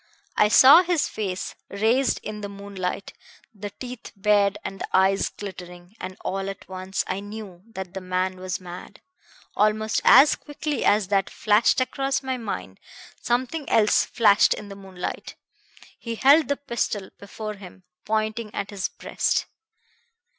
[0.35, 3.13] I saw his face raised in the moonlight,
[3.53, 8.01] the teeth bared and the eyes glittering, and all at once I knew that the
[8.01, 8.99] man was mad.
[9.55, 12.79] Almost as quickly as that flashed across my mind,
[13.21, 15.35] something else flashed in the moonlight.
[15.99, 19.45] He held the pistol before him, pointing at his breast.